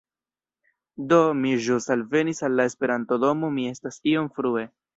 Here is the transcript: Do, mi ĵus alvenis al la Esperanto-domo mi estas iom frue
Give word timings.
Do, 1.11 1.19
mi 1.41 1.51
ĵus 1.67 1.87
alvenis 1.97 2.43
al 2.49 2.57
la 2.61 2.67
Esperanto-domo 2.73 3.53
mi 3.59 3.69
estas 3.77 4.05
iom 4.15 4.35
frue 4.41 4.69